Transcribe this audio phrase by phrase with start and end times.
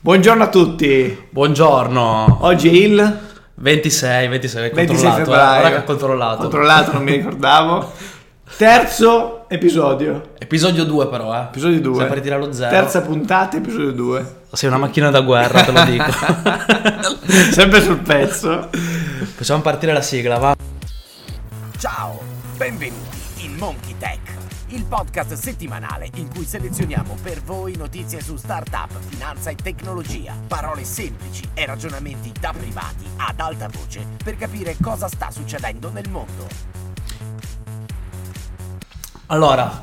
[0.00, 1.26] Buongiorno a tutti.
[1.30, 2.38] Buongiorno.
[2.42, 3.18] Oggi è il
[3.54, 5.20] 26, 26, 26 controllato.
[5.20, 5.24] eh.
[5.24, 5.58] febbraio.
[5.60, 6.36] Ora che ho controllato.
[6.42, 7.92] Controllato, non mi ricordavo.
[8.56, 10.30] Terzo episodio.
[10.38, 11.42] Episodio 2 però, eh.
[11.42, 11.92] Episodio 2.
[11.94, 12.70] Siamo partiti dallo zero.
[12.70, 14.36] Terza puntata, episodio 2.
[14.52, 16.04] Sei una macchina da guerra, te lo dico.
[17.52, 18.68] Sempre sul pezzo.
[19.34, 20.54] Facciamo partire la sigla, va.
[21.78, 22.20] Ciao,
[22.56, 24.18] benvenuti in Monkey Tech,
[24.70, 30.84] il podcast settimanale in cui selezioniamo per voi notizie su startup, finanza e tecnologia, parole
[30.84, 36.46] semplici e ragionamenti da privati ad alta voce per capire cosa sta succedendo nel mondo.
[39.26, 39.80] Allora,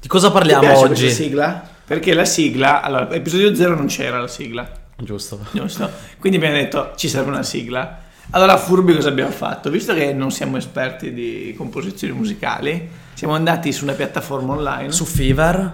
[0.00, 1.02] di cosa parliamo piace oggi?
[1.02, 1.68] questa sigla?
[1.84, 5.38] Perché la sigla, allora, episodio 0 non c'era la sigla, Giusto.
[5.52, 5.90] giusto?
[6.18, 8.06] Quindi abbiamo detto ci serve una sigla.
[8.30, 9.70] Allora, furbi, cosa abbiamo fatto?
[9.70, 15.06] Visto che non siamo esperti di composizioni musicali, siamo andati su una piattaforma online Su
[15.06, 15.72] Fever.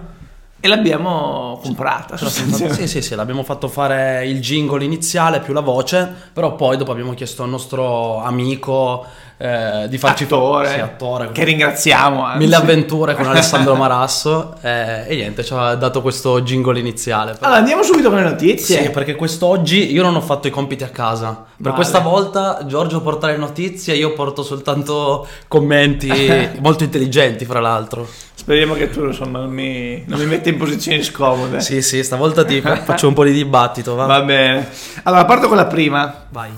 [0.61, 2.15] e l'abbiamo comprata.
[2.17, 6.91] Sì, sì, sì, l'abbiamo fatto fare il jingle iniziale più la voce, però poi dopo
[6.91, 9.05] abbiamo chiesto al nostro amico
[9.37, 11.29] eh, di farci attore, Sì, attore.
[11.31, 12.23] che ringraziamo.
[12.23, 12.37] anzi.
[12.37, 17.31] Mille avventure con Alessandro Marasso eh, e niente, ci ha dato questo jingle iniziale.
[17.33, 18.83] Però- Allora, andiamo subito con le notizie.
[18.83, 21.33] Sì, perché quest'oggi io non ho fatto i compiti a casa.
[21.33, 21.75] Per Vale.
[21.75, 26.09] questa volta Giorgio porta le notizie, io porto soltanto commenti
[26.59, 28.07] molto intelligenti, fra l'altro.
[28.35, 31.61] Speriamo che tu insomma, non, mi, non mi metta in posizioni scomode.
[31.61, 34.05] Sì, sì, stavolta ti faccio un po' di dibattito, va?
[34.05, 34.69] Va bene.
[35.03, 36.25] Allora, parto con la prima.
[36.29, 36.51] Vai.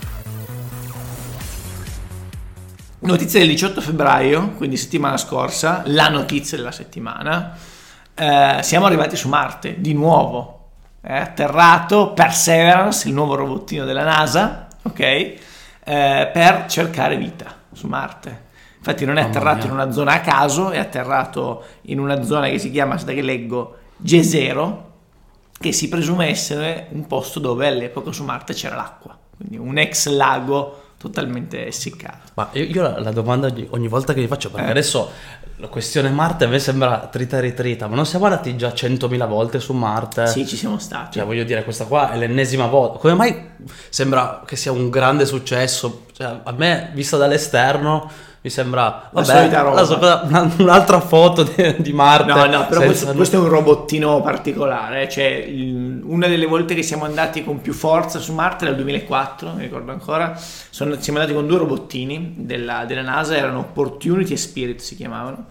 [3.00, 7.56] Notizia del 18 febbraio, quindi settimana scorsa, la notizia della settimana.
[8.16, 10.70] Eh, siamo arrivati su Marte, di nuovo.
[11.00, 15.00] È atterrato Perseverance, il nuovo robottino della NASA, ok?
[15.00, 15.38] Eh,
[15.84, 18.46] per cercare vita su Marte.
[18.78, 22.58] Infatti non è atterrato in una zona a caso, è atterrato in una zona che
[22.58, 24.78] si chiama, aspetta che leggo, G0,
[25.60, 29.16] che si presume essere un posto dove all'epoca su Marte c'era l'acqua.
[29.38, 32.32] Quindi un ex lago totalmente essiccato.
[32.36, 34.72] Ma io, io la, la domanda ogni, ogni volta che gli faccio, perché Eh.
[34.72, 35.12] adesso
[35.60, 39.28] la questione Marte a me sembra trita e ritrita, ma non siamo andati già 100.000
[39.28, 40.28] volte su Marte?
[40.28, 41.18] Sì, ci siamo stati.
[41.18, 43.00] Cioè, voglio dire, questa qua è l'ennesima volta.
[43.00, 43.50] Come mai
[43.90, 46.06] sembra che sia un grande successo?
[46.14, 48.10] Cioè, a me, vista dall'esterno,
[48.48, 49.10] mi sembra.
[49.12, 49.84] La Vabbè, solita roba.
[49.84, 52.32] so- una- un'altra foto di, di Marte.
[52.34, 55.04] No, no, però questo, questo è un robottino particolare.
[55.04, 55.46] eh, Cioè,
[56.04, 59.92] una delle volte che siamo andati con più forza su Marte il 2004, mi ricordo
[59.92, 60.36] ancora.
[60.70, 65.46] Sono- siamo andati con due robottini della, della NASA, erano Opportunity e Spirit si chiamavano.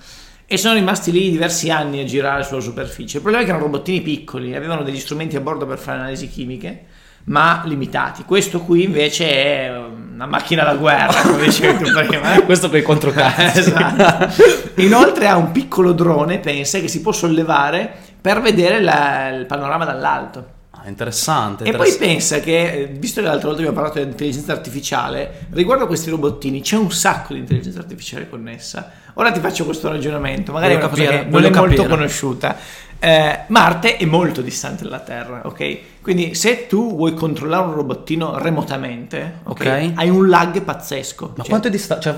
[0.49, 3.17] E sono rimasti lì diversi anni a girare sulla superficie.
[3.17, 6.29] Il problema è che erano robottini piccoli, avevano degli strumenti a bordo per fare analisi
[6.29, 6.85] chimiche,
[7.27, 8.25] ma limitati.
[8.25, 9.77] Questo qui invece è
[10.15, 12.35] una macchina da guerra, come dicevi tu prima.
[12.37, 12.43] eh.
[12.47, 13.59] Questo con i controcazzi.
[13.59, 14.43] Esatto.
[14.77, 19.85] Inoltre ha un piccolo drone, pensa, che si può sollevare per vedere la- il panorama
[19.85, 20.55] dall'alto.
[20.71, 21.65] Ah, interessante.
[21.65, 25.85] E poi pensa che, eh, visto che l'altra volta abbiamo parlato di intelligenza artificiale, riguardo
[25.85, 28.91] a questi robottini c'è un sacco di intelligenza artificiale connessa.
[29.15, 31.75] Ora ti faccio questo ragionamento, magari Voglio è una cosa capire, che non è molto
[31.83, 31.89] capire.
[31.89, 32.57] conosciuta.
[32.99, 35.79] Eh, Marte è molto distante dalla Terra, ok?
[36.01, 39.61] Quindi se tu vuoi controllare un robottino remotamente, ok?
[39.61, 39.93] Ok.
[39.95, 41.33] Hai un lag pazzesco.
[41.35, 42.03] Ma Cioè, quanto è distante?
[42.05, 42.15] Cioè,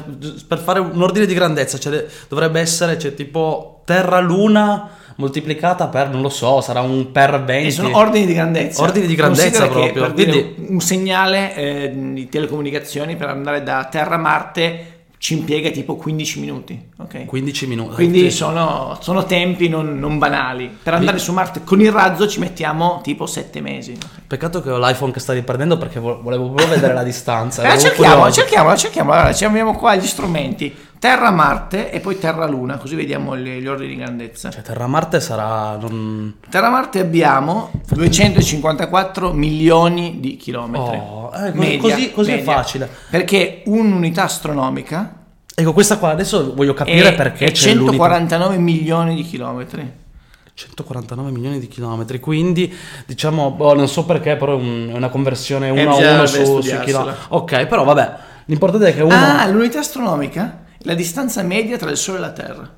[0.47, 6.23] per fare un ordine di grandezza, cioè, dovrebbe essere cioè, tipo Terra-Luna moltiplicata per, non
[6.23, 7.67] lo so, sarà un per 20.
[7.67, 8.83] E sono ordini di grandezza.
[8.83, 13.63] Ordini di grandezza Considera che, proprio, dire, quindi- un segnale eh, di telecomunicazioni per andare
[13.63, 16.81] da Terra a Marte ci impiega tipo 15 minuti.
[16.99, 17.25] ok?
[17.27, 17.95] 15 minuti.
[17.95, 18.37] Quindi Sì.
[18.37, 20.71] sono, sono tempi non, non banali.
[20.83, 23.93] Per andare su Marte con il razzo ci mettiamo tipo 7 mesi.
[23.93, 24.21] ok?
[24.29, 27.63] Peccato che ho l'iPhone che sta riprendendo perché vo- volevo proprio vedere la distanza.
[27.63, 28.33] Eh, cerchiamo, curioso.
[28.41, 29.13] cerchiamo, cerchiamo.
[29.13, 30.75] Allora, ci abbiamo qua gli strumenti.
[30.99, 34.51] Terra Marte e poi Terra Luna, così vediamo gli, gli ordini di grandezza.
[34.51, 35.77] Cioè, Terra-Marte sarà...
[35.77, 36.35] Non...
[36.51, 40.97] Terra Marte abbiamo 254 milioni di chilometri.
[40.99, 42.53] Oh, eh, Media, così, così è media.
[42.53, 42.91] facile.
[43.11, 45.13] Perché un'unità astronomica
[45.55, 49.93] Ecco, questa qua adesso voglio capire è, perché è c'è l'unità- 149 milioni di chilometri.
[50.55, 52.73] 149 milioni di chilometri, quindi
[53.07, 56.27] diciamo, boh, non so perché, però è un- è una conversione 1 a bisognerebbe 1
[56.27, 57.21] su, su chilometri.
[57.31, 58.15] Ok, però vabbè,
[58.47, 59.15] l'importante è che uno...
[59.15, 62.71] Ah, l'unità astronomica è la distanza media tra il Sole e la Terra.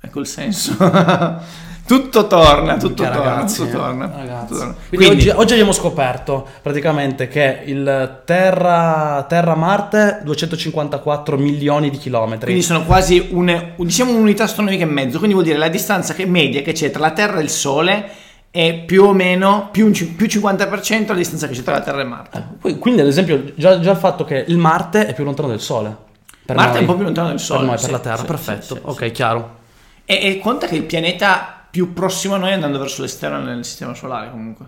[0.00, 0.76] Ecco il senso.
[1.86, 4.10] tutto torna, tutto torna, ragazzi, tutto torna.
[4.14, 4.46] ragazzi.
[4.46, 4.74] tutto torna.
[4.88, 12.46] Quindi, Quindi, oggi, oggi abbiamo scoperto praticamente che il Terra, Terra-Marte 254 milioni di chilometri.
[12.46, 16.26] quindi sono quasi un, diciamo un'unità astronomica e mezzo, quindi vuol dire la distanza che-
[16.26, 18.08] media che c'è tra la Terra e il Sole
[18.50, 22.04] è più o meno più, più 50% la distanza che c'è tra la Terra e
[22.04, 22.44] Marte.
[22.60, 25.60] Poi- Quindi, ad esempio, già, già il fatto che il Marte è più lontano del
[25.60, 26.04] Sole.
[26.46, 26.78] Per Marte noi.
[26.78, 27.58] è un po' più lontano del Sole.
[27.60, 28.62] Per noi, sì, per la Terra, sì, perfetto.
[28.62, 29.10] sì, sì, ok, sì.
[29.10, 29.56] chiaro.
[30.04, 33.64] E, e conta che il pianeta più prossimo a noi è andando verso l'esterno nel
[33.64, 34.64] sistema solare comunque.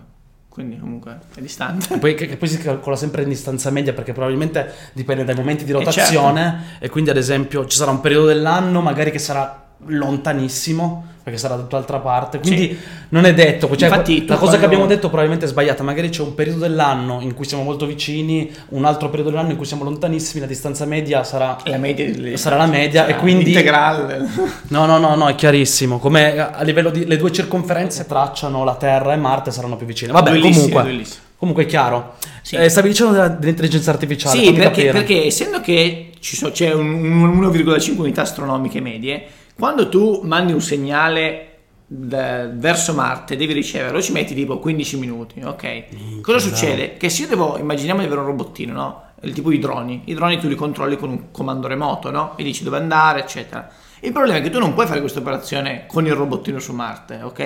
[0.49, 1.97] quindi comunque è distante.
[1.97, 5.63] Poi, che, che poi si calcola sempre in distanza media perché probabilmente dipende dai momenti
[5.63, 5.89] di certo.
[5.89, 11.37] rotazione e, quindi ad esempio ci sarà un periodo dell'anno magari che sarà lontanissimo perché
[11.37, 12.77] sarà da tutt'altra parte quindi Sì.
[13.09, 16.09] non è detto cioè, Infatti, la cosa quando- che abbiamo detto probabilmente è sbagliata magari
[16.09, 19.65] c'è un periodo dell'anno in cui siamo molto vicini un altro periodo dell'anno in cui
[19.65, 23.47] siamo lontanissimi la distanza media sarà La media delle- sarà la media e sarà quindi
[23.49, 24.27] integrale.
[24.69, 25.99] No, no, no, no, è chiarissimo.
[25.99, 30.11] Come a livello di le due circonferenze tracciano la Terra e Marte saranno più vicine.
[30.11, 30.81] Vabbè, Duellissime, comunque.
[30.83, 31.21] duellissime.
[31.37, 32.13] Comunque è chiaro.
[32.41, 32.55] Sì.
[32.55, 34.37] Eh, stavi dicendo della- dell'intelligenza artificiale.
[34.37, 36.87] Sì, perché, perché essendo che ci so- c'è un,
[37.21, 39.23] un 1,5 unità astronomiche medie,
[39.59, 41.49] quando tu mandi un segnale
[41.91, 46.21] verso Marte, devi riceverlo, ci metti tipo 15 minuti, ok?
[46.21, 46.39] Cosa bravo.
[46.39, 46.97] succede?
[46.97, 49.03] Che se io devo, immaginiamo di avere un robottino, no?
[49.21, 52.37] Il tipo di droni, i droni tu li controlli con un comando remoto, no?
[52.37, 53.69] E dici dove andare, eccetera.
[54.01, 57.21] Il problema è che tu non puoi fare questa operazione con il robottino su Marte,
[57.21, 57.39] ok?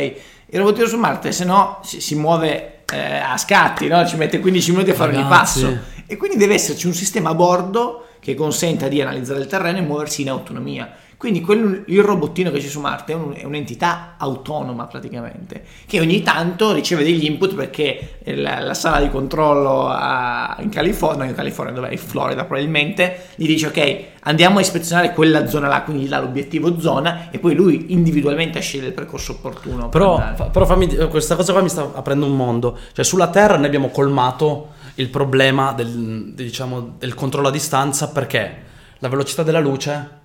[0.48, 4.06] Il robottino su Marte, se no, si, si muove eh, a scatti, no?
[4.06, 5.80] Ci mette 15 minuti a fare ogni passo.
[6.06, 9.82] E quindi deve esserci un sistema a bordo che consenta di analizzare il terreno e
[9.82, 10.94] muoversi in autonomia.
[11.24, 16.02] Quindi quel- il robottino che c'è su Marte è, un- è un'entità autonoma praticamente, che
[16.02, 21.34] ogni tanto riceve degli input perché la, la sala di controllo a- in California, in
[21.34, 25.82] California dove è in Florida probabilmente, gli dice ok andiamo a ispezionare quella zona là,
[25.84, 29.88] quindi gli dà l'obiettivo zona e poi lui individualmente sceglie il percorso opportuno.
[29.88, 30.36] per Però, andare.
[30.36, 32.78] fa- però fammi questa cosa qua mi sta aprendo un mondo.
[32.92, 38.56] Cioè, sulla Terra noi abbiamo colmato il problema del, diciamo, del controllo a distanza perché
[39.00, 40.20] la velocità della luce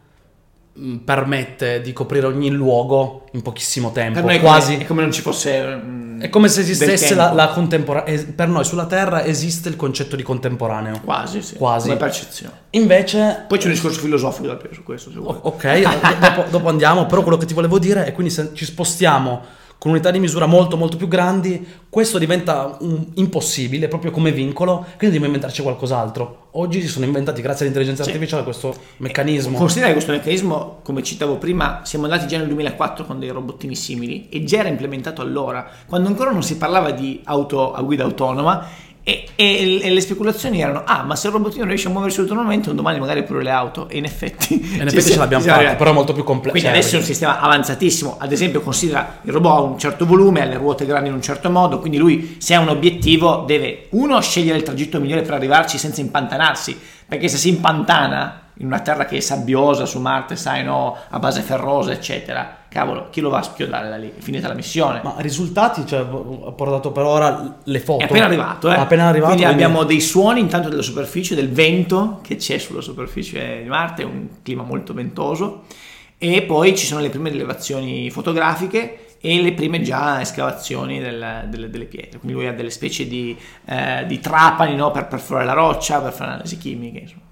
[1.04, 4.14] permette di coprire ogni luogo in pochissimo tempo.
[4.14, 4.72] per noi è quasi.
[4.72, 5.76] come, è come non ci fosse...
[5.76, 8.25] mm, È come se esistesse la, la contemporanea.
[8.34, 11.00] Per noi sulla Terra esiste il concetto di contemporaneo.
[11.04, 11.54] Quasi, sì.
[11.56, 11.88] Quasi.
[11.88, 12.52] Come percezione.
[12.70, 13.44] Invece.
[13.48, 15.36] Poi c'è un discorso filosofico da aprire su questo, se vuoi.
[15.42, 15.80] Ok,
[16.20, 17.06] dopo, dopo andiamo.
[17.06, 19.42] Però quello che ti volevo dire è quindi se ci spostiamo
[19.78, 24.78] con unità di misura molto molto più grandi, questo diventa un- impossibile proprio come vincolo,
[24.96, 26.46] quindi dobbiamo inventarci qualcos'altro.
[26.52, 28.10] Oggi si sono inventati, grazie all'intelligenza Sì.
[28.10, 29.56] artificiale, questo meccanismo.
[29.56, 33.76] Considera che questo meccanismo, come citavo prima, siamo andati già nel 2004 con dei robottini
[33.76, 38.02] simili e già era implementato allora, quando ancora non si parlava di auto a guida
[38.02, 38.66] autonoma
[39.08, 42.69] e, e- e le speculazioni erano, ah ma se il robottino riesce a muoversi autonomamente
[42.69, 43.88] un domani magari pure le auto.
[43.88, 44.52] E in effetti...
[44.52, 46.50] in effetti ce l'abbiamo fatta, però molto più complesso.
[46.58, 50.43] Quindi adesso è un sistema avanzatissimo, ad esempio considera il robot ha un certo volume,
[50.43, 53.87] ha le ruote grandi in un certo modo, quindi lui se ha un obiettivo deve
[53.93, 56.78] uno scegliere il tragitto migliore per arrivarci senza impantanarsi,
[57.08, 61.19] perché se si impantana in una terra che è sabbiosa su Marte, sai no, a
[61.19, 64.09] base ferrosa eccetera, cavolo, chi lo va a schiodare da lì?
[64.17, 65.00] È finita la missione.
[65.03, 68.03] Ma risultati, cioè, ho portato per ora le foto.
[68.03, 68.75] È appena arrivato, eh.
[68.75, 69.32] Appena arrivato.
[69.32, 73.69] Quindi, quindi- abbiamo dei suoni intanto della superficie, del vento che c'è sulla superficie di
[73.69, 75.62] Marte, un clima molto ventoso.
[76.19, 81.71] E poi ci sono le prime rilevazioni fotografiche e le prime già escavazioni del- delle,
[81.71, 82.19] delle pietre.
[82.19, 83.37] Quindi lui ha delle specie di,
[83.67, 86.99] eh, di trapani no, per perforare la roccia, per fare analisi chimiche.
[86.99, 87.23] insomma.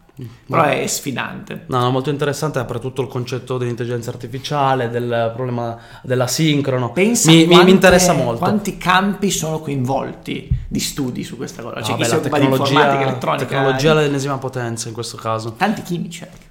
[0.49, 1.65] Però è sfidante.
[1.67, 6.91] No, no, molto interessante apre tutto il concetto dell'intelligenza artificiale, del problema della sincrono.
[6.93, 8.39] Pensa mi, quante- mi interessa molto.
[8.39, 11.81] Quanti campi sono coinvolti di studi su questa cosa?
[11.81, 15.53] C'è Ah, chi beh, la tecnologia, elettronica, tecnologia all'ennesima potenza in questo caso.
[15.53, 16.45] tanti chimici anche.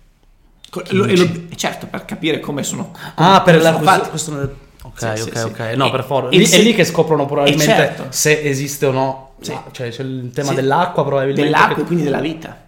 [0.70, 1.18] Co- Chimici.
[1.18, 2.92] lo- lo- certo, per capire come sono.
[3.16, 4.50] Ah, per come la sono questo- è-
[4.86, 5.44] Ok, Sì, sì, ok, sì.
[5.46, 5.60] ok.
[5.76, 6.30] No, E- per forza.
[6.30, 8.06] Lì- se- è lì che scoprono probabilmente certo.
[8.10, 9.30] se esiste o no.
[9.42, 9.52] Sì.
[9.52, 10.56] Ah, Cioè, c'è il tema Sì.
[10.56, 11.42] dell'acqua probabilmente.
[11.50, 12.65] Dell'acqua e quindi della vita.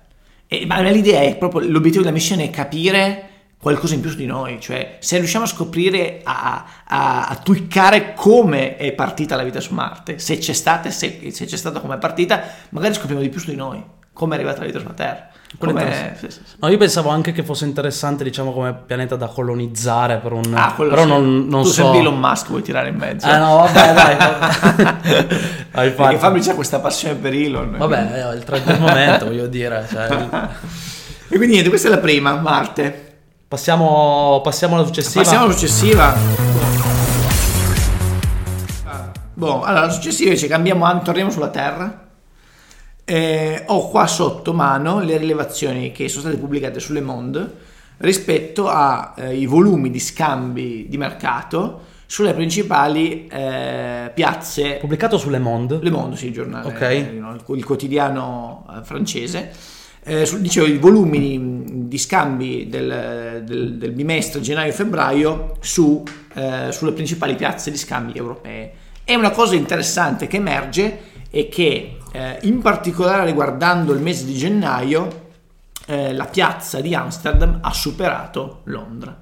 [0.47, 4.25] E- ma l'idea è proprio l'obiettivo della missione è capire qualcosa in più su di
[4.25, 9.59] noi, cioè se riusciamo a scoprire, a, a, a twiccare come è partita la vita
[9.59, 13.21] su Marte, se c'è stata, e se, se c'è stata come è partita, magari scopriamo
[13.21, 15.29] di più su di noi, come è arrivata la vita sulla Terra.
[15.57, 16.17] Come-.
[16.59, 20.53] No, io pensavo anche che fosse interessante, diciamo, come pianeta da colonizzare per un...
[20.53, 21.07] Ah, però sì.
[21.07, 21.91] non, non tu so...
[21.91, 23.27] sei Elon Musk, vuoi tirare in mezzo?
[23.27, 24.17] Eh no, vabbè, dai.
[25.71, 26.17] Hai Perché fatto.
[26.17, 27.75] Fabio c'ha questa passione per Elon.
[27.77, 29.87] Vabbè, è il del momento, voglio dire.
[29.89, 30.07] cioè,
[31.29, 33.19] E quindi niente, questa è la prima, Marte.
[33.47, 35.23] passiamo, passiamo alla successiva.
[35.23, 36.15] Passiamo alla successiva.
[39.33, 42.06] Boh, allora la successiva invece cambiamo torniamo sulla Terra.
[43.09, 47.53] Eh, ho qua sotto mano le rilevazioni che sono state pubblicate sulle Monde
[47.99, 55.79] rispetto ai volumi di scambi di mercato sulle principali eh, piazze Pubblicato su Le Monde.
[55.81, 56.81] Le Monde, sì, il giornale, Ok.
[56.81, 59.51] eh, no, il, quotidiano eh, francese.
[60.03, 66.91] Eh, sul- dicevo, i volumi di scambi del, del- del bimestre gennaio-febbraio su, eh, sulle
[66.91, 68.71] principali piazze di scambi europee.
[69.05, 70.99] E una cosa interessante che emerge
[71.29, 75.25] è che, eh, in particolare riguardando il mese di gennaio,
[75.85, 79.15] eh, la piazza di Amsterdam ha superato Londra.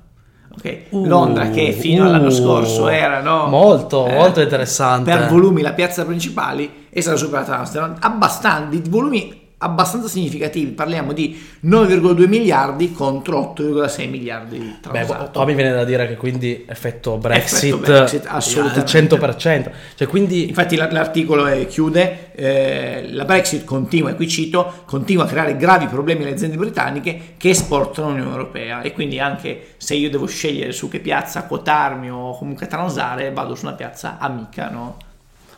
[0.56, 0.86] ok?
[0.90, 5.12] Uh, Londra che fino uh, all'anno scorso era no, molto, molto interessante.
[5.12, 10.72] per volumi la piazza principali è stata superata da Amsterdam abbastanza di volumi abbastanza significativi
[10.72, 16.08] parliamo di 9,2 miliardi contro 8,6 miliardi di Beh, transato qua mi viene da dire
[16.08, 19.18] che quindi effetto Brexit, Effetto Brexit, al assolutamente.
[19.18, 19.72] 100%.
[19.96, 25.24] Cioè, quindi Infatti la- l'articolo eh, chiude, eh, la Brexit continua, e qui cito, continua
[25.24, 29.96] a creare gravi problemi alle aziende britanniche che esportano all'Unione Europea e quindi anche se
[29.96, 34.70] io devo scegliere su che piazza quotarmi o comunque transare, vado su una piazza amica,
[34.70, 34.98] no?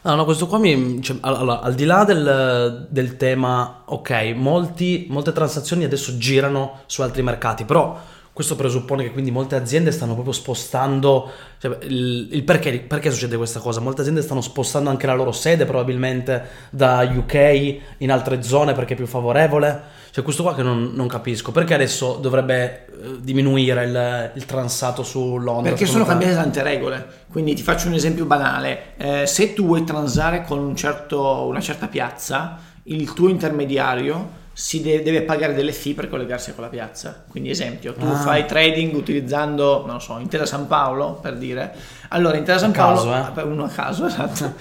[0.07, 1.01] No, no, questo qua mi...
[1.01, 7.01] cioè, allora, al di là del, del tema, ok, molti, molte transazioni adesso girano su
[7.01, 7.99] altri mercati, però
[8.37, 13.35] questo presuppone che quindi molte aziende stanno proprio spostando, cioè, il, il perché, perché succede
[13.35, 13.79] questa cosa?
[13.79, 18.93] Molte aziende stanno spostando anche la loro sede probabilmente da UK in altre zone perché
[18.93, 19.81] è più favorevole.
[20.11, 22.91] Cioè questo qua che non, non capisco, perché adesso dovrebbe eh,
[23.21, 25.71] diminuire il, il transato su Londra?
[25.71, 27.07] Perché sono cambiate tante regole.
[27.31, 28.93] Quindi ti faccio un esempio banale.
[28.97, 34.81] Eh, se tu vuoi transare con un certo- una certa piazza, il tuo intermediario si
[34.81, 37.23] de- deve pagare delle fee per collegarsi a quella piazza.
[37.29, 38.15] Quindi esempio, tu Ah.
[38.15, 41.75] fai trading utilizzando, non lo so, Intesa San Paolo, per dire.
[42.09, 43.43] Allora, Intesa San A caso, Paolo, eh.
[43.43, 44.55] uno a caso, esatto.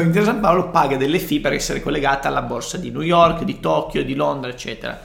[0.00, 3.60] Intesa San Paolo paga delle fee per essere collegata alla borsa di New York, di
[3.60, 5.00] Tokyo, di Londra, eccetera.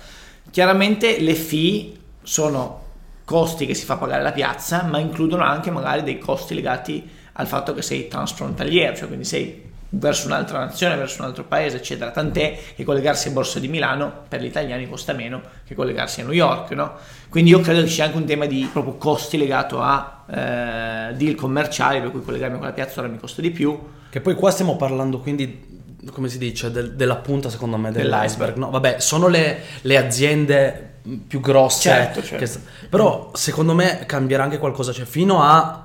[0.50, 1.92] Chiaramente le fee
[2.24, 2.82] sono
[3.26, 7.46] costi che si fa pagare la piazza, ma includono anche magari dei costi legati al
[7.46, 12.12] fatto che sei transfrontaliero, cioè quindi sei verso un'altra nazione, verso un altro paese, eccetera.
[12.12, 16.24] Tant'è che collegarsi a Borsa di Milano per gli italiani costa meno che collegarsi a
[16.24, 16.94] New York, no?
[17.30, 21.14] Quindi io credo che ci sia anche un tema di proprio costi legato a eh,
[21.14, 23.80] deal commerciali, per cui collegarmi con la piazza ora mi costa di più.
[24.10, 28.58] Che poi qua stiamo parlando quindi, come si dice, del- della punta secondo me dell'iceberg.
[28.58, 30.92] No, vabbè, sono le, le aziende
[31.28, 31.90] più grosse.
[31.90, 32.44] Certo, certo.
[32.46, 32.60] che-
[32.90, 34.92] però secondo me cambierà anche qualcosa.
[34.92, 35.83] Cioè fino a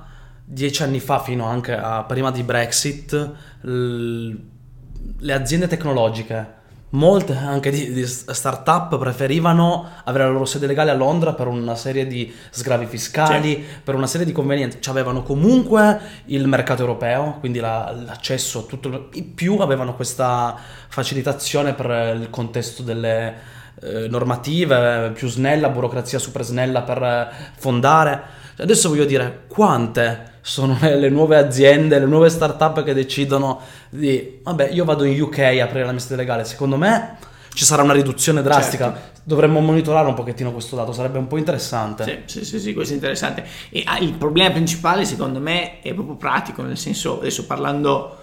[0.51, 6.57] dieci anni fa, fino anche a prima di Brexit, le aziende tecnologiche,
[6.91, 11.75] molte anche di, di start-up preferivano avere la loro sede legale a Londra per una
[11.75, 14.79] serie di sgravi fiscali, per una serie di convenienze.
[14.81, 19.09] Cioè avevano comunque il mercato europeo, quindi la- l'accesso a tutto.
[19.13, 20.55] In più avevano questa
[20.87, 23.35] facilitazione per il contesto delle
[23.81, 28.37] eh, normative, più snella, burocrazia super snella per fondare.
[28.57, 34.69] Adesso voglio dire, quante sono le, nuove aziende, le nuove start-up che decidono di, vabbè,
[34.71, 36.43] io vado in UK a aprire la mia sede legale.
[36.43, 37.17] Secondo me
[37.53, 38.91] ci sarà una riduzione drastica.
[38.91, 39.19] Certo.
[39.23, 42.23] Dovremmo monitorare un pochettino questo dato, sarebbe un po' interessante.
[42.25, 43.45] Sì, sì, sì, sì, questo è interessante.
[43.69, 48.17] E ah, il problema principale, secondo me, è proprio pratico, nel senso, adesso parlando,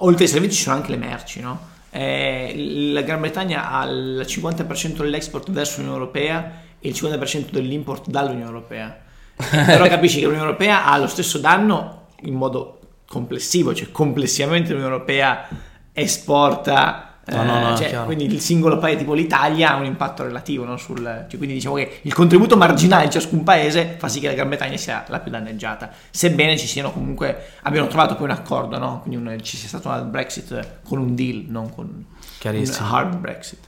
[0.00, 1.70] oltre ai servizi ci sono anche le merci, no?
[1.90, 2.54] Eh,
[2.92, 8.44] la Gran Bretagna ha il 50% dell'export verso l'Unione Europea e il 50% dell'import dall'Unione
[8.44, 9.01] Europea.
[9.66, 14.92] Però capisci che l'Unione Europea ha lo stesso danno in modo complessivo, cioè complessivamente l'Unione
[14.92, 15.46] Europea
[15.92, 18.06] esporta No, no, no, eh, cioè, chiaro.
[18.06, 20.76] quindi il singolo paese tipo l'Italia ha un impatto relativo, no?
[20.76, 24.34] Sul, cioè, quindi diciamo che il contributo marginale di ciascun paese fa sì che la
[24.34, 28.76] Gran Bretagna sia la più danneggiata, sebbene ci siano comunque, abbiano trovato poi un accordo,
[28.76, 29.00] no?
[29.04, 32.04] quindi un- ci sia stato un Brexit con un deal, non con
[32.42, 33.60] un hard Brexit.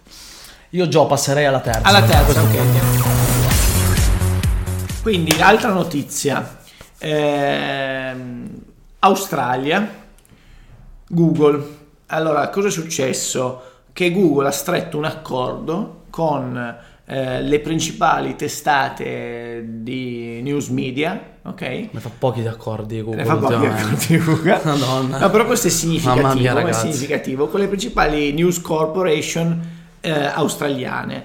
[0.71, 1.83] Io Gio passerei alla terza.
[1.85, 2.57] Alla terza, ok.
[2.57, 3.24] punto.
[5.05, 6.61] Quindi l'altra notizia,
[6.97, 8.49] ehm,
[9.01, 9.87] Australia,
[11.07, 11.63] Google.
[12.07, 13.63] Allora, cosa è successo?
[13.93, 16.57] Che Google ha stretto un accordo con
[17.05, 21.61] eh, le principali testate di news media, ok?
[21.91, 24.61] Ne fa pochi accordi Google Ne fa pochi accordi Google.
[24.65, 25.19] Madonna.
[25.19, 29.71] No, però questo è significativo, mia, è significativo, con le principali news corporation
[30.01, 31.25] eh, australiane.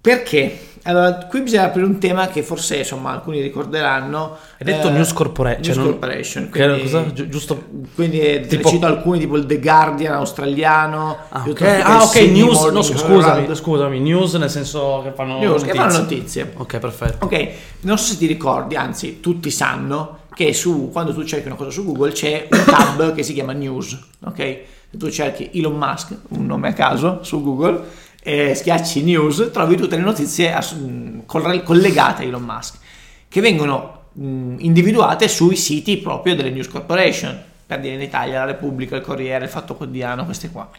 [0.00, 0.72] Perché?
[0.86, 4.36] Allora, qui bisogna aprire un tema che forse insomma alcuni ricorderanno.
[4.58, 6.50] Hai detto Eh, News Corporation, News non- Corporation.
[6.50, 7.04] che quindi- cosa?
[7.12, 7.62] Gi- giusto-
[7.94, 11.16] Quindi eh, tipo- cito alcuni, tipo il The Guardian australiano.
[11.30, 15.12] Ah, ok, che Ah, il ok, Sydney news, no, scusami, scusami, news nel senso che
[15.12, 15.74] fanno News, che notizie.
[15.74, 16.52] fanno notizie.
[16.56, 17.24] Ok, perfetto.
[17.24, 17.48] Ok,
[17.80, 21.70] non so se ti ricordi, anzi tutti sanno che su, quando tu cerchi una cosa
[21.70, 24.58] su Google c'è un tab che si chiama News, ok?
[24.90, 27.80] Tu cerchi Elon Musk, un nome a caso, su Google,
[28.26, 30.74] e schiacci News, trovi tutte le notizie ass-
[31.26, 32.76] corre- collegate a Elon Musk,
[33.28, 38.46] che vengono mh, individuate sui siti proprio delle News Corporation, per dire in Italia la
[38.46, 40.70] Repubblica, il Corriere, il Fatto Quotidiano, queste qua.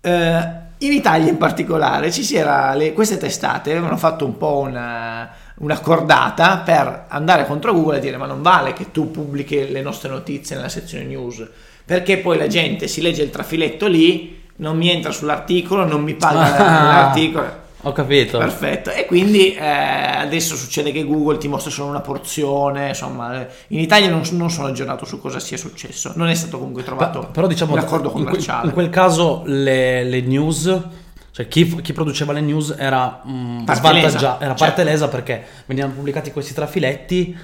[0.00, 0.38] Eh,
[0.78, 5.28] in Italia in particolare ci si era le- queste testate avevano fatto un po' una,
[5.56, 9.82] una cordata per andare contro Google e dire ma non vale che tu pubblichi le
[9.82, 11.44] nostre notizie nella sezione news
[11.84, 16.14] perché poi la gente si legge il trafiletto lì non mi entra sull'articolo non mi
[16.14, 16.82] paga Ah.
[17.06, 18.38] l'articolo Ho capito.
[18.38, 18.90] Perfetto.
[18.90, 22.88] E quindi eh, adesso succede che Google ti mostra solo una porzione.
[22.88, 26.12] Insomma, eh, in Italia non, non sono aggiornato su cosa sia successo.
[26.16, 28.66] Non è stato comunque trovato Pa- però diciamo un accordo in commerciale.
[28.66, 30.80] in quel caso le, le news
[31.30, 34.82] cioè chi, chi produceva le news era mm, Parte svantaggia- lesa, era parte certo.
[34.82, 37.36] lesa perché venivano pubblicati questi trafiletti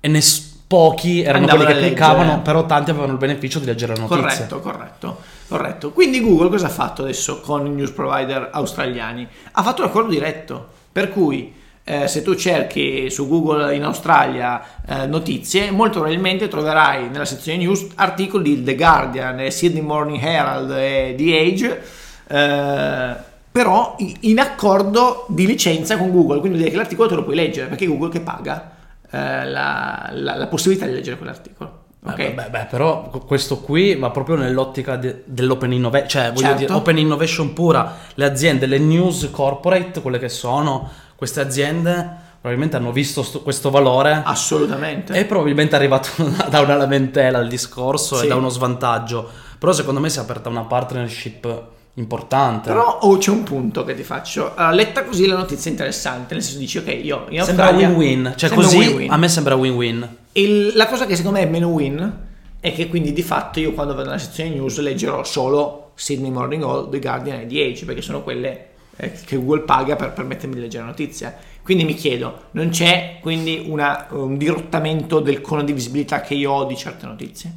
[0.00, 3.94] e ness- pochi erano Andavano quelli che cliccavano però tanti avevano il beneficio di leggere
[3.94, 5.18] la notizia Corretto, corretto,
[5.48, 5.90] corretto.
[5.92, 9.26] Quindi Google cosa ha fatto adesso con i news provider australiani?
[9.52, 11.52] Ha fatto un accordo diretto, per cui
[11.86, 17.58] eh, se tu cerchi su Google in Australia eh, notizie, molto probabilmente troverai nella sezione
[17.58, 21.82] news articoli di The Guardian, eh, Sydney Morning Herald e The Age,
[22.26, 23.14] eh,
[23.52, 27.22] però in- in accordo di licenza con Google, quindi vuol dire che l'articolo te lo
[27.22, 28.72] puoi leggere, perché è Google che paga
[29.14, 31.82] eh, la, la- la possibilità di leggere quell'articolo.
[32.16, 36.58] Eh, beh, beh, però questo qui va proprio nell'ottica de- dell'open innovation, cioè voglio Certo.
[36.58, 37.94] dire open innovation pura.
[38.14, 43.70] Le aziende, le news corporate, quelle che sono, queste aziende probabilmente hanno visto sto- questo
[43.70, 45.14] valore Assolutamente.
[45.14, 46.08] e probabilmente è arrivato
[46.50, 48.26] da una lamentela il discorso Sì.
[48.26, 49.26] e da uno svantaggio.
[49.58, 51.62] Però secondo me si è aperta una partnership
[51.94, 52.68] importante.
[52.68, 54.54] Però oh, c'è un punto che ti faccio.
[54.54, 57.88] Allora, letta così la notizia è interessante, nel senso dici ok, io in sembra Australia
[57.88, 59.10] win-win, cioè sembra così win-win.
[59.12, 60.16] a me sembra win-win.
[60.32, 62.18] Il- la cosa che secondo me è meno win
[62.60, 66.62] è che quindi di fatto io quando vado nella sezione news leggerò solo Sydney Morning
[66.62, 70.54] Hall, The Guardian e The Age perché sono quelle eh, che Google paga per permettermi
[70.54, 71.36] di leggere la notizia.
[71.62, 76.50] Quindi mi chiedo, non c'è quindi una- un dirottamento del cono di visibilità che io
[76.52, 77.52] ho di certe notizie?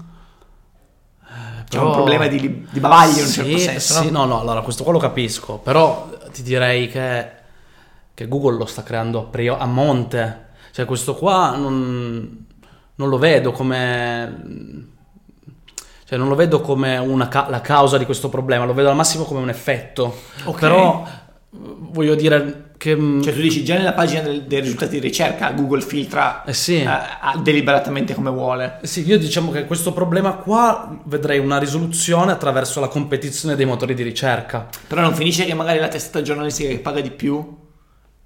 [1.70, 4.20] C'è un problema di, di bavaglio in un Sì, certo senso, sì, no?
[4.20, 7.30] no, no, allora questo qua lo capisco, però ti direi che,
[8.14, 12.46] che Google lo sta creando a, prio- a monte, cioè questo qua non,
[12.96, 14.96] non lo vedo come...
[16.10, 18.96] Cioè non lo vedo come una ca- la causa di questo problema, lo vedo al
[18.96, 20.16] massimo come un effetto.
[20.46, 20.60] Ok.
[20.60, 21.06] Però
[21.50, 22.96] voglio dire che...
[22.96, 26.54] mm, Cioè tu dici già nella pagina del- dei risultati di ricerca Google filtra Eh
[26.54, 26.78] sì.
[26.82, 28.80] eh, ah, deliberatamente come vuole.
[28.84, 33.94] Sì, io diciamo che questo problema qua vedrei una risoluzione attraverso la competizione dei motori
[33.94, 34.68] di ricerca.
[34.88, 37.66] Però non finisce che magari la testata giornalistica che paga di più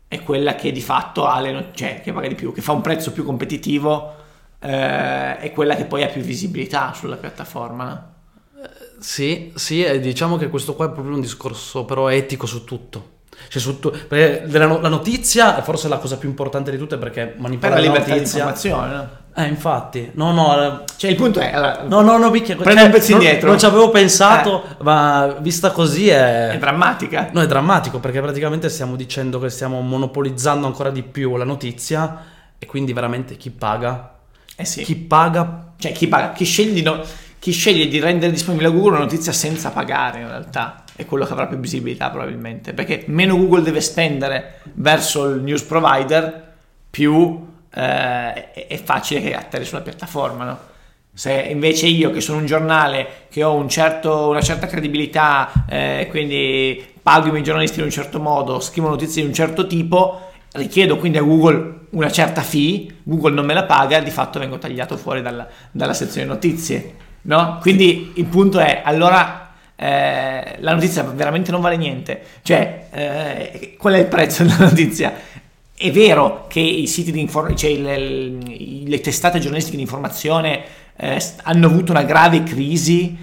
[0.07, 2.81] è quella che di fatto ha le cioè che paga di più, che fa un
[2.81, 4.15] prezzo più competitivo,
[4.59, 7.85] eh, è quella che poi ha più visibilità sulla piattaforma.
[7.85, 8.09] no?
[8.99, 13.19] Sì, sì, diciamo che questo qua è proprio un discorso però etico su tutto.
[13.49, 17.39] Cioè, della no- la notizia è forse la cosa più importante di tutte perché Per
[17.39, 18.19] manipolare la la notizia.
[18.19, 18.93] informazione.
[18.93, 19.09] no?
[19.33, 20.11] Eh, infatti.
[20.15, 22.55] No, no, eh, Cioè il punto è, allora, no, no, no, picchia.
[22.55, 23.49] Prendi un pezzo non, indietro.
[23.49, 26.49] Non ci avevo pensato, ma vista così è...
[26.49, 27.29] è drammatica.
[27.31, 32.23] No, è drammatico perché praticamente stiamo dicendo che stiamo monopolizzando ancora di più la notizia
[32.59, 34.15] e quindi veramente chi paga?
[34.55, 34.83] Eh sì.
[34.83, 37.01] Chi paga Cioè chi paga, chi sceglie di no-
[37.39, 41.25] chi sceglie di rendere disponibile a Google una notizia senza pagare in realtà è quello
[41.25, 46.53] che avrà più visibilità probabilmente perché meno Google deve spendere verso il news provider
[46.89, 50.59] più eh, è, facile che atteri sulla piattaforma no?
[51.13, 56.07] se invece io che sono un giornale che ho un certo- una certa credibilità eh,
[56.09, 60.29] quindi pago i miei giornalisti in un certo modo scrivo notizie di un certo tipo
[60.53, 64.57] richiedo quindi a Google una certa fee, Google non me la paga, di fatto vengo
[64.57, 67.57] tagliato fuori dalla, dalla sezione notizie, no?
[67.61, 69.40] Quindi il punto è, allora
[69.81, 75.11] eh, la notizia veramente non vale niente, cioè eh, qual è il prezzo della notizia?
[75.75, 80.61] È vero che i siti di informazione, cioè il- le testate giornalistiche di informazione
[80.95, 83.17] eh, hanno avuto una grave crisi,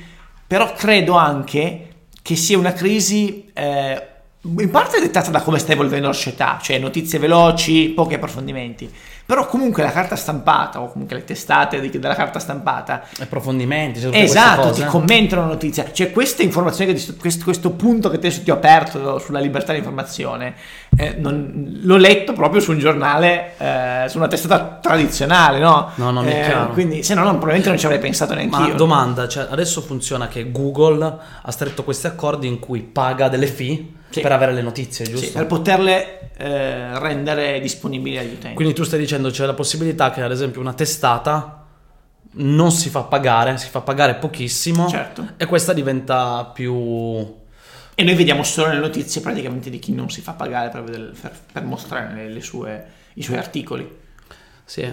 [0.45, 1.85] però credo anche
[2.21, 4.03] che sia una crisi eh,
[4.43, 8.91] in parte dettata da come sta evolvendo la società, cioè notizie veloci, pochi approfondimenti,
[9.29, 14.01] però comunque la carta stampata o comunque le testate della carta stampata approfondimenti?
[14.01, 15.93] cioè Esatto, ti commentano la notizia.
[15.93, 19.79] Cioè, queste informazioni, che ti- questo, questo punto che ti ho aperto sulla libertà di
[19.81, 20.55] informazione,
[20.97, 25.91] eh, non- l'ho letto proprio su un giornale, eh, su una testata tradizionale, no?
[25.97, 26.71] No, no, mi Eh, chiaro.
[26.73, 28.75] Quindi, se no, non- probabilmente non ci avrei pensato neanche Ma io.
[28.77, 31.05] domanda, cioè adesso funziona che Google
[31.43, 33.85] ha stretto questi accordi in cui paga delle fee
[34.19, 34.23] Sì.
[34.23, 35.33] per avere le notizie, Sì, giusto?
[35.39, 38.55] per poterle eh, rendere disponibili agli utenti.
[38.55, 41.65] Quindi tu stai dicendo c'è la possibilità che ad esempio una testata
[42.31, 45.29] non si fa pagare, si fa pagare pochissimo Certo.
[45.37, 47.37] e questa diventa più...
[47.95, 51.13] E noi vediamo solo le notizie praticamente di chi non si fa pagare per, vedere-
[51.21, 53.91] per- per mostrare le- le sue- i suoi articoli.
[54.65, 54.93] Sì.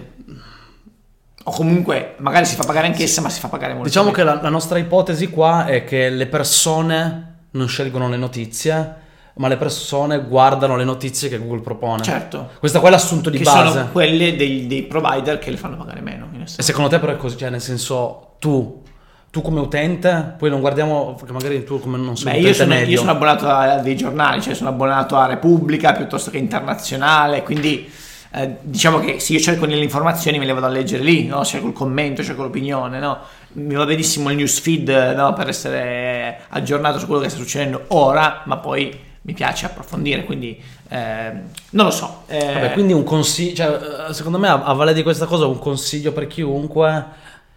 [1.48, 3.88] O comunque, magari si fa pagare anch'essa, ma si fa pagare molto.
[3.90, 4.18] Diciamo meno.
[4.18, 8.96] che la, la nostra ipotesi qua è che le persone non scelgono le notizie,
[9.38, 12.04] ma le persone guardano le notizie che Google propone.
[12.04, 12.52] Certo.
[12.60, 13.72] Questo qua è l'assunto di che base.
[13.72, 16.30] sono quelle dei, dei provider che le fanno pagare meno.
[16.58, 18.84] E secondo te però è così, cioè nel senso tu,
[19.32, 22.58] tu come utente, poi non guardiamo, perché magari tu come non sei Beh, io utente
[22.58, 22.92] sono, medio.
[22.92, 27.90] io sono abbonato a dei giornali, cioè sono abbonato a Repubblica piuttosto che Internazionale, quindi
[28.32, 31.44] eh, diciamo che se io cerco nelle informazioni me le vado a leggere lì, no?
[31.44, 33.20] cerco il commento, cerco l'opinione, no?
[33.54, 35.34] mi va benissimo il newsfeed no?
[35.34, 40.62] per essere aggiornato su quello che sta succedendo ora, ma poi mi piace approfondire, quindi
[40.90, 41.32] eh,
[41.72, 42.24] non lo so.
[42.28, 45.46] eh, Vabbè, quindi un consiglio, cioè, eh, secondo me a, a valle di questa cosa
[45.48, 47.06] un consiglio per chiunque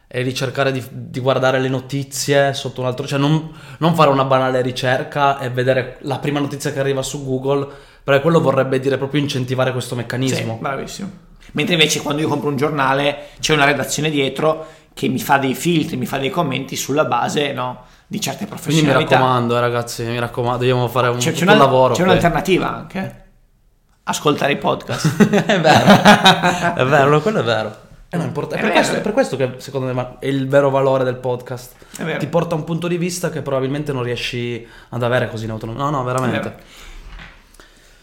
[0.06, 4.08] è di cercare di, di guardare le notizie sotto un altro, cioè non, non fare
[4.08, 7.66] una banale ricerca e vedere la prima notizia che arriva su Google,
[8.02, 10.56] perché quello vorrebbe dire proprio incentivare questo Sì, meccanismo.
[10.60, 11.10] bravissimo.
[11.52, 15.54] Mentre invece quando io compro un giornale c'è una redazione dietro che mi fa dei
[15.54, 19.16] filtri, mi fa dei commenti sulla base no, di certe Quindi mi professionalità.
[19.16, 21.92] raccomando, eh, ragazzi, mi raccomando, dobbiamo fare un, C'è, c'è tutto una- un lavoro.
[21.94, 22.10] c'è qui.
[22.10, 23.22] un'alternativa anche.
[24.04, 25.20] Ascoltare i podcast.
[25.46, 27.86] è vero, è vero, quello è vero.
[28.10, 30.70] Eh, no, è, per vero, questo, è per questo che secondo me è il vero
[30.70, 31.74] valore del podcast.
[32.18, 35.82] Ti porta un punto di vista che probabilmente non riesci ad avere così in autonomia.
[35.84, 36.56] No, no, veramente.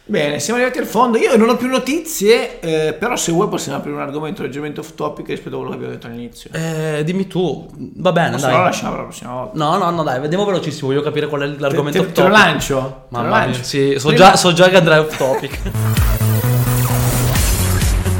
[0.07, 1.17] Bene, siamo arrivati al fondo.
[1.17, 4.93] Io non ho più notizie, eh, però se vuoi possiamo aprire un argomento leggermente off
[4.93, 6.51] topic rispetto a quello che abbiamo detto all'inizio.
[6.53, 8.55] Eh, dimmi tu, va bene, O se dai.
[8.55, 9.57] no lasciamo per la prossima volta.
[9.57, 10.89] No, no, no, dai, vediamo velocissimo.
[10.89, 13.05] Voglio capire qual è l'argomento te, te, te lo lancio?
[13.09, 13.63] Te lo mia, lancio.
[13.63, 15.59] sì, so Prima- già, so già che andrai off topic.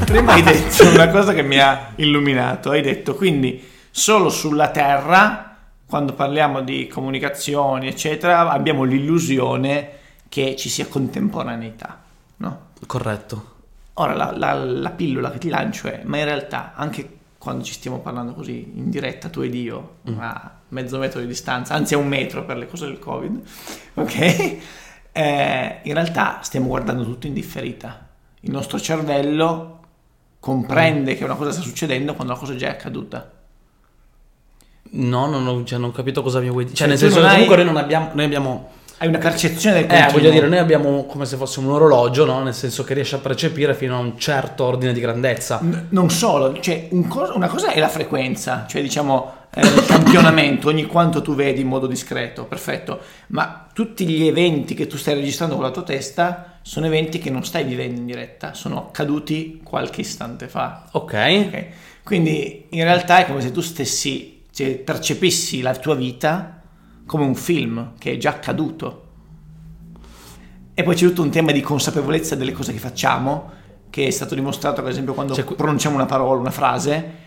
[0.06, 2.72] Prima hai detto una cosa che mi ha illuminato.
[2.72, 5.56] Hai detto quindi solo sulla Terra,
[5.88, 10.00] quando parliamo di comunicazioni, eccetera, abbiamo l'illusione
[10.36, 12.02] che ci sia contemporaneità.
[12.38, 12.60] No?
[12.86, 13.54] Corretto.
[13.94, 17.72] Ora la, la- la pillola che ti lancio è, ma in realtà anche quando ci
[17.72, 21.98] stiamo parlando così in diretta tu ed io a mezzo metro di distanza, anzi a
[22.00, 23.42] un metro per le cose del Covid,
[23.96, 24.58] ok?
[25.14, 28.06] Eh, in realtà stiamo guardando tutto in differita.
[28.42, 29.80] Il nostro cervello
[30.42, 33.32] comprende che una cosa sta succedendo quando la cosa già è accaduta.
[34.98, 36.76] No, non ho, cioè, non ho capito cosa mi vuoi dire.
[36.76, 39.84] Cioè, Cioè, nel senso hai- comunque noi non abbiamo, noi abbiamo Hai una percezione del
[39.86, 40.12] Eh, continuo.
[40.14, 42.42] voglio dire, noi abbiamo come se fosse un orologio, no?
[42.42, 45.60] Nel senso che riesce a percepire fino a un certo ordine di grandezza.
[45.62, 49.86] N- non solo, cioè un co- una cosa è la frequenza, cioè diciamo eh, il
[49.86, 54.96] campionamento, ogni quanto tu vedi in modo discreto, perfetto, ma tutti gli eventi che tu
[54.96, 58.78] stai registrando con la tua testa sono eventi che non stai vivendo in diretta, sono
[58.88, 60.86] accaduti qualche istante fa.
[60.94, 61.14] Ok.
[61.14, 61.66] ok?
[62.02, 66.62] Quindi in realtà è come se tu stessi, cioè, percepissi la tua vita
[67.06, 69.04] come un film che è già accaduto.
[70.74, 73.52] E poi c'è tutto un tema di consapevolezza delle cose che facciamo,
[73.90, 77.24] che è stato dimostrato, ad esempio, quando Cioè, pronunciamo una parola, una frase,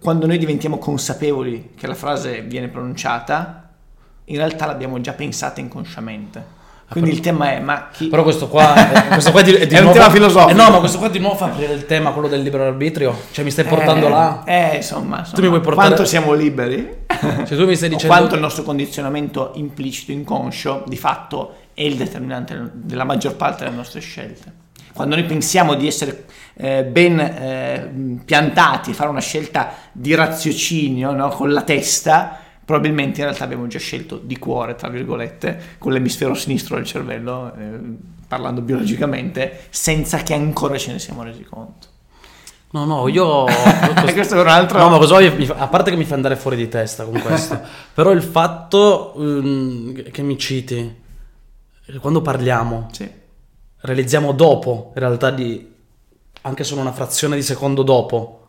[0.00, 3.70] quando noi diventiamo consapevoli che la frase viene pronunciata,
[4.24, 6.56] in realtà l'abbiamo già pensata inconsciamente.
[6.90, 8.08] Quindi il tema è, ma chi...
[8.08, 10.50] Però questo qua, eh, questo qua è, di, è di È un nuovo- tema filosofico.
[10.50, 13.14] Eh no, ma questo qua di nuovo fa aprire il tema, quello del libero arbitrio.
[13.30, 14.42] Cioè, mi stai portando eh, là.
[14.44, 16.96] Eh, insomma, insomma, mi vuoi portare- quanto siamo liberi?
[17.18, 18.14] Cioè, tu mi stai dicendo.
[18.14, 23.76] quanto il nostro condizionamento implicito, inconscio, di fatto è il determinante della maggior parte delle
[23.76, 24.52] nostre scelte.
[24.94, 26.24] Quando noi pensiamo di essere
[26.56, 32.38] eh, ben eh, piantati, fare una scelta di raziocinio no, con la testa,
[32.68, 37.50] probabilmente in realtà abbiamo già scelto di cuore, tra virgolette, con l'emisfero sinistro del cervello,
[37.54, 37.80] eh,
[38.28, 41.86] parlando biologicamente, senza che ancora ce ne siamo resi conto.
[42.72, 43.46] No, no, io.
[44.12, 44.80] Questo è un altro...
[44.80, 47.58] No, ma cosa fa- a parte che mi fa andare fuori di testa con questo,
[47.94, 50.94] però il fatto mm, che mi citi,
[52.02, 53.10] quando parliamo, Sì.
[53.80, 55.72] realizziamo dopo, in realtà di
[56.42, 58.46] anche solo una frazione di secondo dopo,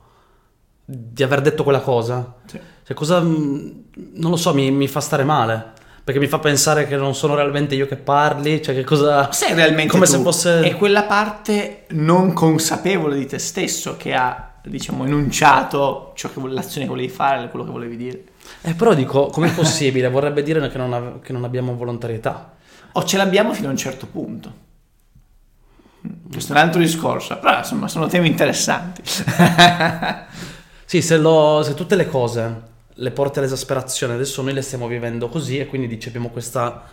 [0.83, 2.35] di aver detto quella cosa.
[2.47, 2.59] Sì.
[2.89, 3.21] Cioè, cosa.
[3.21, 3.69] mm,
[4.15, 5.73] Non lo so, mi, mi fa stare male.
[6.03, 9.31] Perché mi fa pensare che non sono realmente io che parli, cioè che cosa...
[9.31, 10.13] Sei realmente Come tu.
[10.13, 10.61] se fosse...
[10.61, 16.87] È quella parte non consapevole di te stesso che ha, diciamo, enunciato ciò che, l'azione
[16.87, 18.23] che volevi fare, quello che volevi dire.
[18.61, 20.09] Eh, però dico, com'è possibile?
[20.09, 22.53] Vorrebbe dire che non, ave- che non abbiamo volontarietà.
[22.93, 24.51] O ce l'abbiamo fino a un certo punto.
[26.31, 29.03] Questo è un altro discorso, però insomma sono temi interessanti.
[30.89, 32.61] Sì, se, lo- se tutte le cose
[33.01, 36.83] le porti all'esasperazione, adesso noi le stiamo vivendo così e quindi dici abbiamo questa...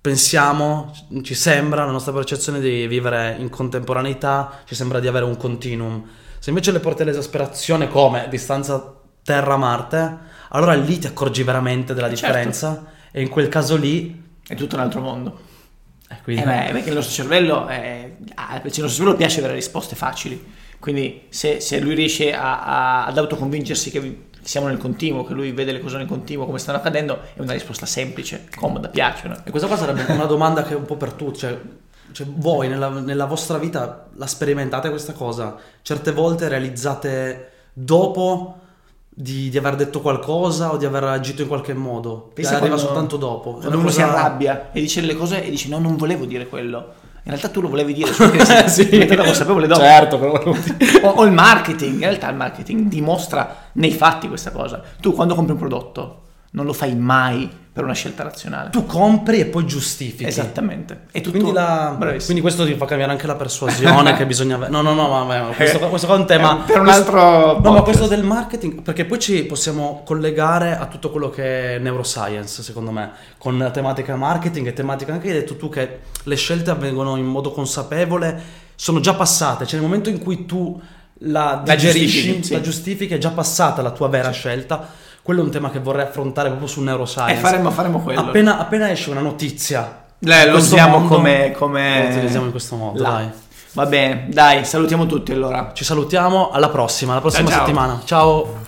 [0.00, 5.38] Pensiamo, ci sembra, la nostra percezione di vivere in contemporaneità, ci sembra di avere un
[5.38, 6.06] continuum.
[6.38, 10.18] Se invece le porti all'esasperazione come distanza Terra-Marte,
[10.50, 12.26] allora lì ti accorgi veramente della Eh, certo.
[12.26, 14.22] differenza e in quel caso lì...
[14.46, 15.40] È tutto un altro mondo.
[16.10, 19.54] eh, quindi- Eh beh, perché il nostro cervello, è, ah, il nostro cervello piace avere
[19.54, 20.52] risposte facili.
[20.78, 25.52] Quindi se, se lui riesce a- a- ad autoconvincersi che siamo nel continuo, che lui
[25.52, 29.36] vede le cose nel continuo come stanno accadendo, è una risposta semplice, comoda, piacciono.
[29.42, 31.58] E questa qua sarebbe una domanda che è un po' per tutti, cioè,
[32.12, 35.56] cioè, voi nella, nella vostra vita la sperimentate questa cosa?
[35.82, 38.58] Certe volte realizzate dopo
[39.08, 42.30] di, di aver detto qualcosa o di aver agito in qualche modo.
[42.34, 43.54] Pensa arriva quando- soltanto dopo.
[43.54, 47.02] Quando uno si arrabbia e dice delle cose e dice no, non volevo dire quello.
[47.26, 48.88] In realtà tu lo volevi dire, che sei Sì.
[48.88, 49.80] diventato consapevole dopo.
[49.80, 50.42] Certo, però
[51.02, 54.82] o, o il marketing, in realtà il marketing dimostra nei fatti questa cosa.
[55.00, 56.23] Tu quando compri un prodotto
[56.54, 58.70] non lo fai mai per una scelta razionale.
[58.70, 60.24] Tu compri e poi giustifichi.
[60.24, 61.06] Esattamente.
[61.10, 61.38] E tutto...
[61.38, 64.70] Quindi, la- quindi questo ti fa cambiare anche la persuasione che bisogna avere.
[64.70, 66.62] No, no, no, ma, ma questo, qua- questo qua è un tema.
[66.64, 71.10] Per un altro No, ma questo del marketing, perché poi ci possiamo collegare a tutto
[71.10, 75.56] quello che è neuroscience, secondo me, con la tematica marketing e tematica anche hai detto
[75.56, 78.40] tu che le scelte avvengono in modo consapevole,
[78.76, 80.80] sono già passate, cioè nel momento in cui tu
[81.18, 82.52] la La digerisci, giustifichi, sì.
[82.52, 85.02] la giustifichi, è già passata la tua vera scelta.
[85.24, 87.32] Quello è un tema che vorrei affrontare proprio sul neuroscience.
[87.32, 88.20] E faremo, faremo quello.
[88.20, 92.02] Appena, appena esce una notizia, Eh, lo usiamo mondo, come, come...
[92.02, 93.08] lo utilizziamo in questo modo, là.
[93.08, 93.30] dai.
[93.72, 95.70] Va bene, dai, salutiamo tutti allora.
[95.72, 97.64] Ci salutiamo, alla prossima, alla prossima Ciao, ciao.
[97.66, 98.02] settimana.
[98.04, 98.58] Ciao.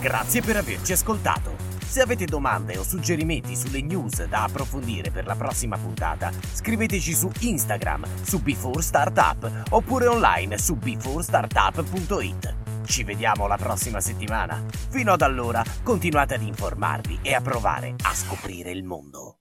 [0.00, 1.54] Grazie per averci ascoltato.
[1.86, 7.30] Se avete domande o suggerimenti sulle news da approfondire per la prossima puntata, scriveteci su
[7.38, 12.54] Instagram su Before Startup oppure online su beforestartup.it.
[12.84, 14.62] Ci vediamo la prossima settimana.
[14.90, 19.36] Fino ad allora, continuate ad informarvi e a provare a scoprire il mondo.